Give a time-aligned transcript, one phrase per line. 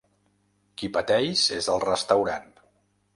[0.81, 2.49] Qui pateix és el restaurant.